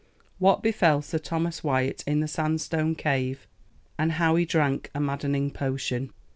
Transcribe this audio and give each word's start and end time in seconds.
What 0.39 0.63
befell 0.63 1.03
Sir 1.03 1.19
Thomas 1.19 1.63
Wyat 1.63 2.03
in 2.07 2.21
the 2.21 2.27
Sandstone 2.27 2.95
Cave 2.95 3.45
And 3.99 4.13
how 4.13 4.35
he 4.35 4.45
drank 4.45 4.89
a 4.95 4.99
maddening 4.99 5.51
Potion. 5.51 6.09